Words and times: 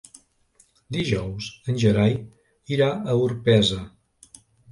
Dijous 0.95 1.49
en 1.73 1.77
Gerai 1.83 2.15
irà 2.77 2.89
a 3.13 3.17
Orpesa. 3.29 3.79